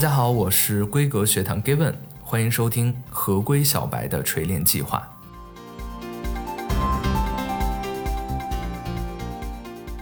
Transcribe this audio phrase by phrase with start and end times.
[0.00, 1.92] 大家好，我是规格学堂 Given，
[2.22, 5.06] 欢迎收听合规小白的锤炼计划。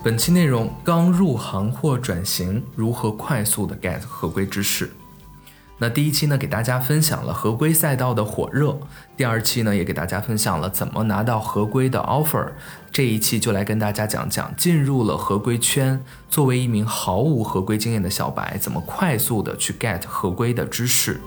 [0.00, 4.88] 本期内容：刚入行或转型，如何快速的 get 合规知识？
[5.82, 8.78] 那第一期呢，给大家分享了合规赛道的火热；
[9.16, 12.48] 第二期呢，也给大家分享了怎么拿到合规的 offer。
[12.92, 15.98] 这一期就来跟大家讲讲，进入了合规圈，
[16.28, 21.18] 作为一名毫无合规经验的小白，怎么快速的去 get 合规的知识。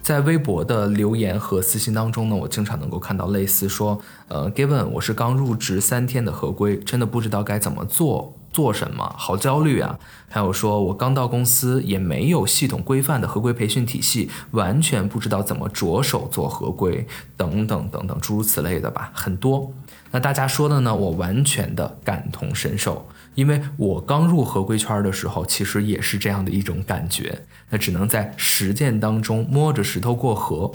[0.00, 8.34] 在微博的留言和私信当中呢，我经常能够看到类似说，呃，Given，我是刚入职三天的合规，真的不知道该怎么做。
[8.54, 9.12] 做什么？
[9.18, 9.98] 好焦虑啊！
[10.30, 17.04] 还有说，我刚到公司，也没有系统规范的合规培训体系，完全不知道怎么着手做合规，
[17.36, 19.72] 等等等等，诸如此类的吧，很多。
[20.12, 20.94] 那大家说的呢？
[20.94, 27.42] 我完全的感同身受，因为我刚入合规圈的时候，其实也是这样的一种感觉。
[27.70, 30.70] 那只能在实践当中摸着石头过河。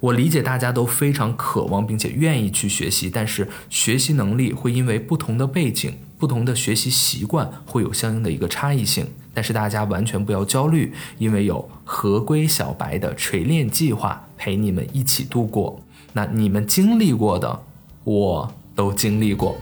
[0.00, 9.06] 我理解大家都非常渴望并且愿意去学习，但是学习能力会因为不同的背景、不同的学习习惯会有相应的一个差异性。
[9.32, 15.80] 但是大家完全不要焦虑，因为有合规小白的锤炼计划陪你们一起度过。
[16.12, 17.62] 那你们经历过的，
[18.02, 19.56] 我都经历过。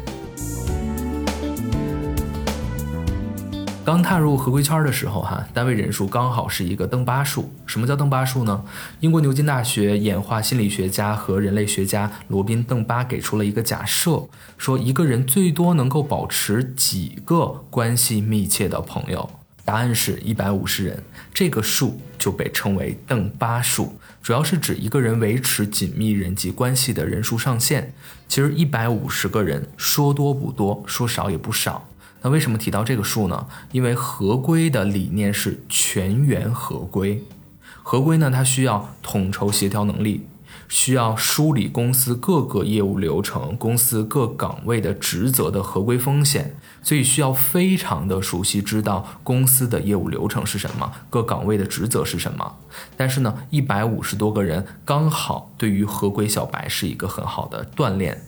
[3.87, 7.49] 刚踏入合规圈的时候，哈，单位人数刚好是一个登巴数。
[7.67, 8.65] 什么叫登巴数呢？
[8.99, 14.25] 英国牛津大学演化心理学家和人类学家罗宾·邓巴给出了一个假设，
[14.59, 19.31] 说一个人最多能够保持几个关系密切的朋友？
[19.65, 21.05] 答案是一百五十人。
[21.33, 27.93] 这个数就被称为邓巴数，主要是指一个人维持紧密人际关系的人数上限。
[28.27, 31.89] 其实一百五十个人说多不多，说少也不少。
[32.23, 33.47] 那为什么提到这个数呢？
[33.73, 37.23] 因为合规的理念是全员合规，
[37.83, 40.27] 合规呢，它需要统筹协调能力，
[40.69, 52.57] 需要梳理公司各个业务流程、公司各岗位的职责的合规风险，所以需要非常的熟悉，知道公司的业务流程是什么，各岗位的职责是什么。
[52.97, 58.21] 但是呢，一百五十多个人刚好对于合规小白是一个很好的锻炼。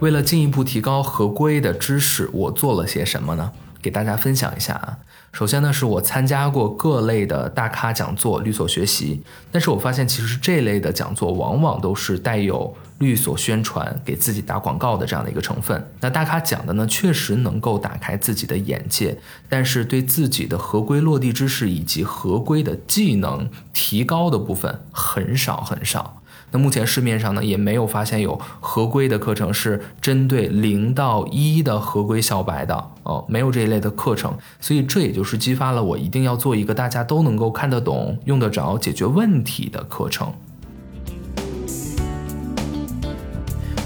[0.00, 3.50] 为了进一步提高合规的知识，我做了些什么呢？
[3.80, 4.98] 给大家分享一下啊。
[5.32, 9.22] 首先呢，是我参加过各类的大咖讲座、律所学习。
[9.50, 15.90] 但是我发现，其实这类的讲座往往都是带有律所宣传、给自己打广告的这样的一个成分。
[16.00, 19.18] 那大咖讲的呢，确实能够打开自己的眼界，
[19.48, 26.15] 但是对自己的合规落地知识以及合规的技能提高的部分很少很少。
[26.58, 40.32] 目前市面上呢，也没有发现有合规的课程是针对零到一的合规小白的哦，没有这一类的课程，所以这也就是激发了我一定要做一个大家都能够看得懂、用得着、解决问题的课程。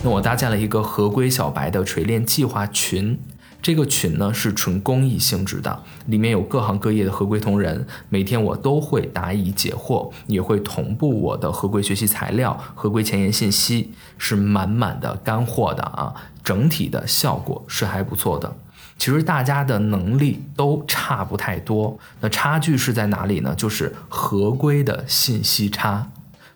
[0.02, 3.18] 那我搭建了一个合规小白的锤炼计划群。
[3.62, 16.14] 这个群呢是纯公益性质的，里面有各行各业的合规同仁，每天我都会答疑解惑，也会同步我的合规学习材料、合规前沿信息，是满满的干货的啊！
[16.42, 18.56] 整体的效果是还不错的。
[18.98, 23.54] 其实大家的能力都差不太多，那差距是在哪里呢？
[23.54, 26.10] 就是合规的信息差。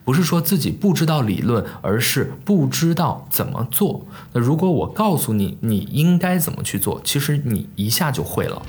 [0.05, 4.07] 不是说自己不知道理论，而是不知道怎么做。
[4.33, 8.63] 那如果我告诉你你应该怎么去做，其实你一下就会了。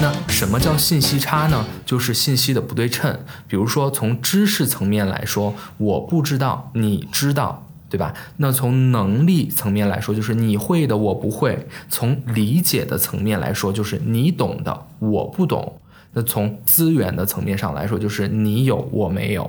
[0.00, 1.64] 那什么叫信息差呢？
[1.86, 3.16] 就是信息的不对称。
[3.46, 8.12] 比如说从知识层面来说，我不知道，你知道，对吧？
[8.38, 11.54] 那从能力层面来说，就是你会的，我不会；
[11.88, 15.80] 从理解的层面来说，就是你懂的，我不懂。
[16.14, 19.48] 那从资源的层面上来说，就是你有，我没有。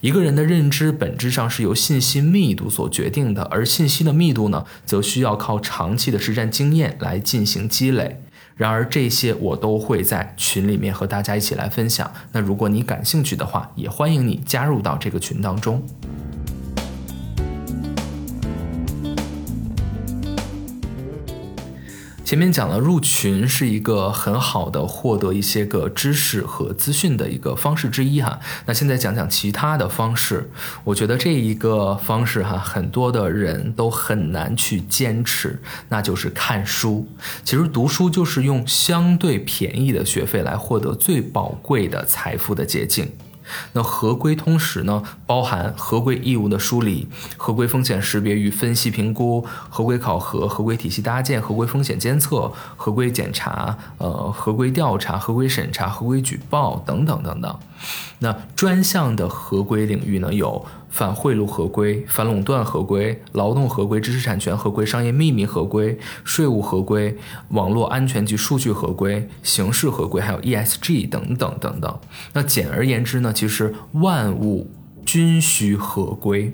[0.00, 8.22] 一个人的认知本质上是由信息密度所决定的，而信息的密度呢，则需要靠长期的实战经验来进行积累。
[8.56, 12.10] 然而，这些我都会在群里面和大家一起来分享。
[12.32, 15.82] 那如果你感兴趣的话，也欢迎你加入到这个群当中。
[22.30, 28.38] 前面讲了，入群是一个很好的获得一些个知识和资讯的一个方式之一哈。
[28.66, 30.48] 那现在讲讲其他的方式，
[30.84, 37.04] 我觉得这一个方式哈，很多的人都很难去坚持，那就是看书。
[37.42, 43.10] 其实读书就是用相对便宜的学费来获得最宝贵的财富的捷径。
[43.72, 57.58] 那合规通识呢，包含合规义务的梳理、合规风险识别与分析评估、合规考核、合规体系搭建、合规风险监测、合规检查、呃合规调查、合规审查、合规举报等等等等。
[58.18, 67.16] 那专项的合规领域呢，有反贿赂合规、反垄断合规、劳动合规、知识产权合规、商业秘密合规、税务合规、
[67.50, 72.00] 网络安全及数据合规、刑事合规，还有 ESG 等等等等。
[72.32, 74.70] 那简而言之呢，其实万物
[75.06, 76.52] 均需合规。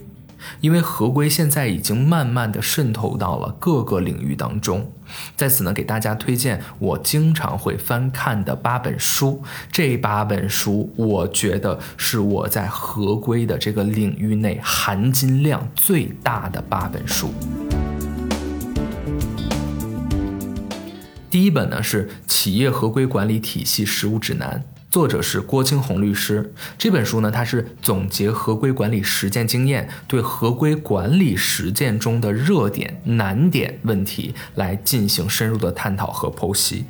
[0.60, 4.92] 因为合规现在已经慢慢的渗透到了各个领域当中，
[5.36, 9.42] 在此呢，给大家推荐我经常会翻看的八本书。
[9.70, 17.32] 这八本书，我觉得是我在合规的这个领域内含金量最大的八本书。
[21.28, 24.64] 第一本呢是《企业合规管理体系实务指南》。
[24.88, 26.52] 作者是郭青红律师。
[26.78, 36.84] 这本书呢，它是总结合规管理实践经验，对合规管理实践中的热点、难点问题来进行深入的探讨和剖析。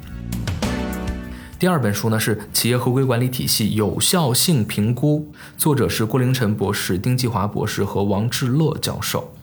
[1.59, 9.36] 第二本书呢是《企业合规管理体系有效性评估》，作者是郭凌晨博士、丁继华博士和王志乐教授。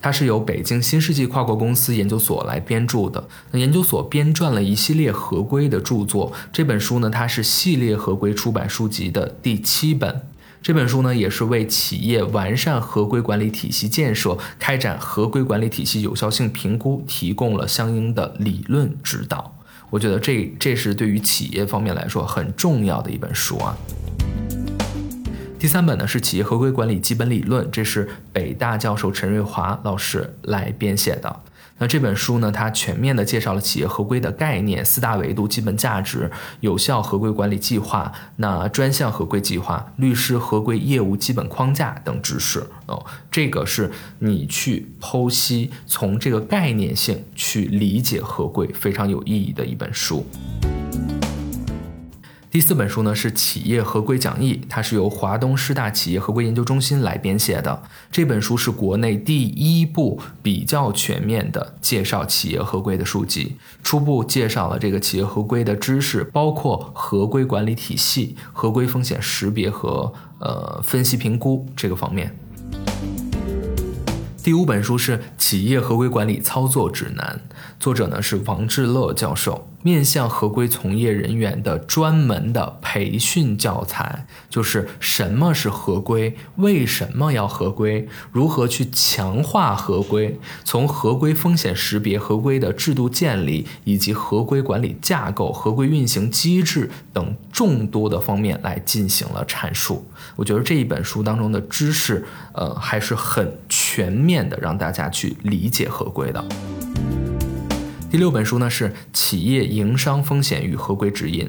[0.00, 3.28] 它是由北京新世纪跨国公司研究所来编著的。
[3.50, 6.32] 那研究所编撰了一系列合规的著作。
[6.52, 10.22] 这本书呢，它是系列合规出版书籍的第七本。
[10.62, 19.56] 这本书呢，也是为企业完善合规管理体系建设、开展合规管理体系有效性评估提供了相应的理论指导。
[19.88, 23.76] 我觉得这这是对于企业方面来说很重要的一本书啊。
[25.60, 31.40] 第三本呢是企业合规管理基本理论，这是北大教授陈瑞华老师来编写的。
[31.76, 36.30] 那这本书呢，它全面的介绍了企业合规的概念、四大维度、基本价值、
[36.60, 42.66] 有效合规管理计划、那专项合规计划、律师合规业务基本框架等知识。
[42.86, 43.90] 哦，这个是
[44.20, 50.24] 你去剖析，从这个概念性去理解合规非常有意义的一本书。
[52.50, 57.80] 第四本书呢是企业合规讲义，它是由华东师大企业合规研究中心来编写的。
[58.10, 63.54] 这本书是国内第一部比较全面的介绍企业合规的书籍，
[63.84, 72.36] 初步介绍了这个企业合规的知识，包括合规管理体系、合规风险识别和呃分析评估这个方面。
[74.50, 77.40] 第五本书是《企业合规管理操作指南》，
[77.78, 79.68] 作者呢是王志乐教授。
[79.82, 100.04] 面向合规从业人员的专门的培训教材，就是什么是合规，为什么要合规，如何去强化合规，从合规风险识别、合规的制度建立，以及合规管理架构、合规运行机制等众多的方面来进行了阐述。
[100.36, 103.56] 我觉得这一本书当中的知识，呃，还是很
[103.92, 106.44] 全面的，让大家去理解合规的。
[108.08, 111.44] 第六本书呢是《企业营商风险与合规指引》，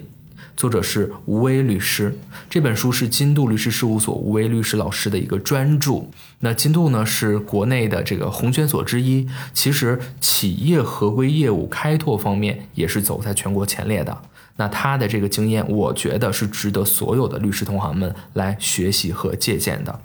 [0.58, 2.18] 作者是吴威律师。
[2.50, 6.02] 这本书是金度律师事务所吴威律师老师的一个专著。
[6.40, 14.20] 那金度呢是国内的这个红圈所之一，其实企业合规业务开拓方面也是走在全国前列的。
[14.56, 20.00] 那他的这个经验，我觉得是值得所有的律师同行们来学习和借鉴的。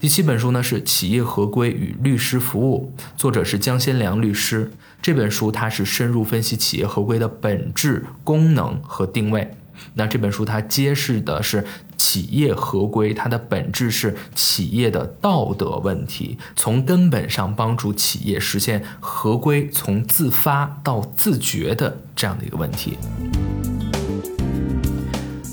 [0.00, 4.70] 第七本书呢是《企业合规与律师服务》，作者是江先良律师。
[5.02, 9.50] 这本书它是深入分析企业合规的本质、功能和定位。
[9.94, 11.64] 那这本书它揭示的是
[11.96, 22.96] 企业合规它的本质是企业的道德问题，从根本上帮助企业实现合规从自发到自觉的这样的一个问题。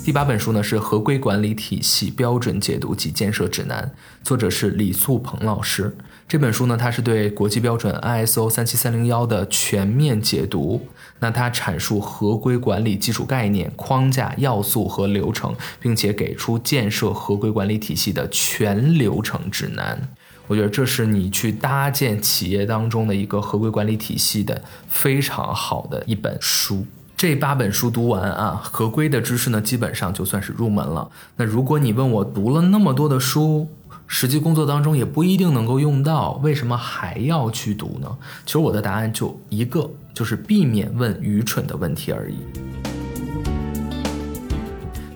[0.06, 3.92] 第八本书呢是《合规管理体系标准解读及建设指南》，
[4.24, 5.98] 作者是李素鹏老师。
[6.28, 10.80] 这本书呢，它是对国际标准 ISO 三七三零幺的全面解读。
[11.18, 20.00] 那它阐述合规管理基础概念、框架、要素和流程，并且给出建设合规管理体系的全流程指南。
[20.46, 26.86] 我觉得这是你去搭建企业当中的一个合规管理体系的非常好的一本书。
[27.18, 31.10] 这八本书读完啊，合规的知识呢，基本上就算是入门了。
[31.38, 33.70] 那如果你问我读了那么多的书，
[34.06, 38.18] 实际工作当中也不一定能够用到，为什么还要去读呢？
[38.46, 42.36] 其实我的答案就一个，就是避免问愚蠢的问题而已。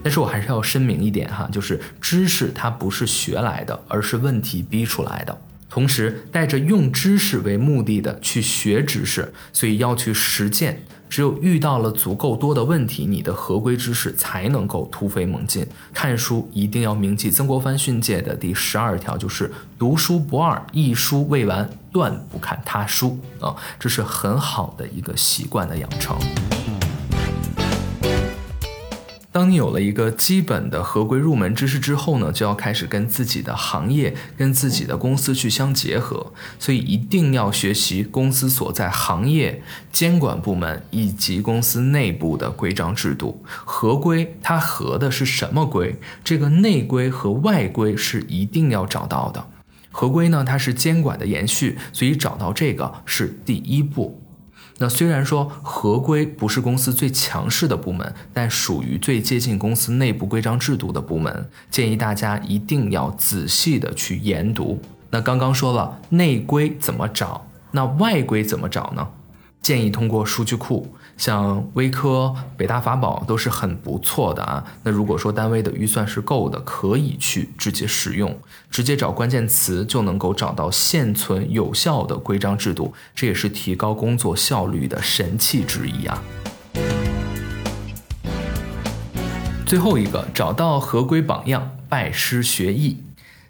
[0.01, 5.37] 但是我还是要声明一点哈，就是知识它不是学来的，而是问题逼出来的。
[5.69, 10.81] 同时带着用知识为目的的去学知识，所以要去实践。
[11.09, 15.65] 只有遇到了足够多的问题，你的合规知识才能够突飞猛进。
[15.91, 26.15] 看书一定要铭记曾国藩训诫的第十二条，就是读书不二，一书未完，断不看他书啊，这是很好的一个习惯的养成。
[29.39, 43.41] 当你有了一个基本的合规入门知识之后呢，就要开始跟自己的行业、跟自己的公司去相结合，所以一定要学习公司所在行业监管部门以及公司内部的规章制度。
[43.47, 45.95] 合规它合的是什么规？
[46.21, 49.47] 这个内规和外规是一定要找到的。
[49.89, 54.21] 合规呢，它是监管的延续，所以找到这个是第一步。
[54.79, 64.81] 那虽然说合规不是公司最强势的部门，但属于最接近公司内部规章制度的部门，建议大家一定要仔细的去研读。
[65.09, 69.07] 那刚刚说了内规怎么找，那外规怎么找呢？
[69.61, 70.95] 建议通过数据库。
[71.17, 74.63] 像微科、北大法宝都是很不错的啊。
[74.83, 78.39] 那如果说单位的预算是够的，可以去直接使用，
[78.71, 86.23] 直接找关键词就能够找到现存有效的规章制度，这也是提高工作效率的神器之一啊。
[89.65, 93.03] 最后一个，找到合规榜样，拜师学艺。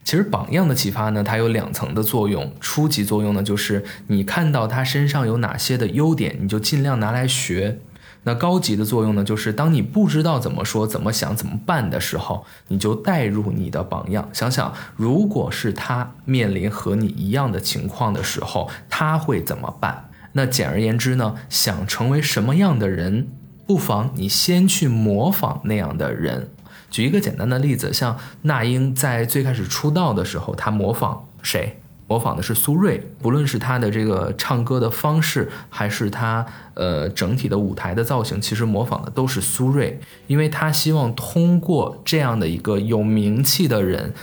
[0.03, 2.51] 其实榜样的启发呢，它有两层的作用。
[2.59, 7.79] 初级作用呢，就是你看到他身上有哪些的优点，你就尽量拿来学。
[8.23, 20.09] 那高级的作用呢，就是当你不知道怎么说、怎么想、怎么办的时候，你就带入你的榜样，想想如果是他面临和你一样的情况的时候，他会怎么办？
[20.33, 23.29] 那简而言之呢，想成为什么样的人，
[23.65, 26.49] 不妨你先去模仿那样的人。
[26.89, 31.77] 举一个简单的例子，像那英在最开始出道的时候，她模仿谁？
[32.07, 32.99] 模仿的是苏芮。
[33.21, 36.43] 不论是她的这个唱歌的方式，还是她
[36.73, 39.93] 呃整体的舞台的造型，其实模仿的都是苏芮，
[40.25, 44.13] 因为她希望通过这样的一个有名气的人。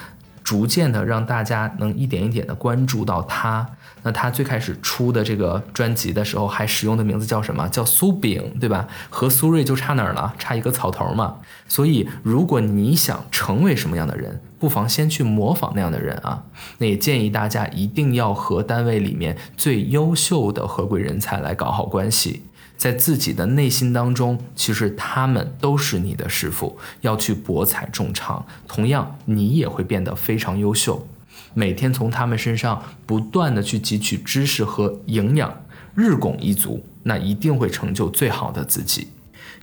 [0.46, 3.68] 逐渐的让大家能一点一点的关注到他。
[4.04, 7.68] 那他最开始出的这个专辑的时候，还使用的名字叫什么？
[7.68, 8.86] 叫苏饼，对吧？
[9.10, 10.32] 和苏芮就差哪儿了？
[10.38, 11.38] 差一个草头嘛。
[11.66, 16.44] 所以，如果你想成为什么样的人，不妨先去模仿那样的人啊。
[16.78, 22.44] 那也建议大家一定要和单位里面最优秀的合规人才来搞好关系。
[22.76, 28.44] 在自己的内心当中，其实他们都是你的师傅，要去博采众长。
[28.68, 31.06] 同样，你也会变得非常优秀。
[31.54, 35.62] 每天从他们身上不断的去汲取知识和营养，
[35.94, 39.08] 日拱一卒，那一定会成就最好的自己。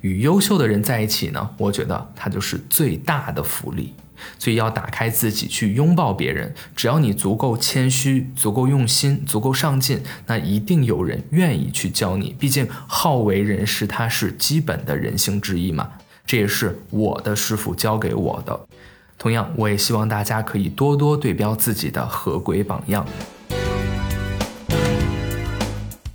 [0.02, 3.94] 与优秀的人在一起呢，我觉得他就是最大的福利。
[4.38, 12.36] 所以要打开自己去拥抱别人，只要你足够谦虚、足够用心、足够上进，那一定有人愿意去教你。
[12.40, 15.90] 毕竟好为人师，它是基本的人性之一嘛。
[16.26, 18.60] 这也是我的师傅教给我的。
[19.18, 23.06] 同样，我也希望大家可以多多对标自己的合规榜样。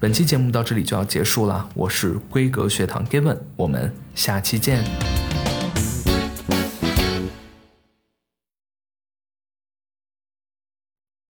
[0.01, 5.18] 本期节目到这里就要结束了，我是规格学堂 Given，我们下期见。